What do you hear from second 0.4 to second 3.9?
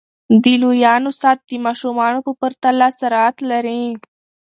د لویانو ساعت د ماشومانو په پرتله سرعت لري.